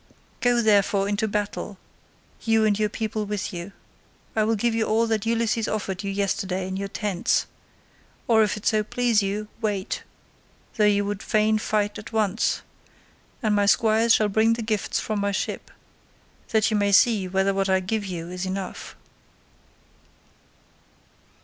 [0.39, 1.77] Go, therefore, into battle,
[2.43, 3.71] you and your people with you.
[4.35, 7.45] I will give you all that Ulysses offered you yesterday in your tents:
[8.27, 10.01] or if it so please you, wait,
[10.75, 12.63] though you would fain fight at once,
[13.43, 15.69] and my squires shall bring the gifts from my ship,
[16.49, 18.95] that you may see whether what I give you is enough."